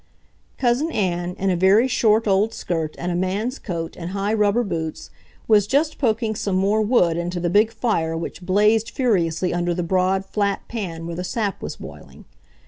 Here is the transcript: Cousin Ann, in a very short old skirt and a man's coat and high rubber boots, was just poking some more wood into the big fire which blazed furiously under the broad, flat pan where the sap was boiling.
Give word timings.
Cousin 0.57 0.91
Ann, 0.91 1.35
in 1.37 1.51
a 1.51 1.55
very 1.55 1.87
short 1.87 2.25
old 2.27 2.55
skirt 2.55 2.95
and 2.97 3.11
a 3.11 3.15
man's 3.15 3.59
coat 3.59 3.95
and 3.95 4.09
high 4.09 4.33
rubber 4.33 4.63
boots, 4.63 5.11
was 5.47 5.67
just 5.67 5.99
poking 5.99 6.33
some 6.33 6.55
more 6.55 6.81
wood 6.81 7.17
into 7.17 7.39
the 7.39 7.51
big 7.51 7.71
fire 7.71 8.17
which 8.17 8.41
blazed 8.41 8.89
furiously 8.89 9.53
under 9.53 9.75
the 9.75 9.83
broad, 9.83 10.25
flat 10.25 10.67
pan 10.67 11.05
where 11.05 11.15
the 11.15 11.23
sap 11.23 11.61
was 11.61 11.75
boiling. 11.75 12.25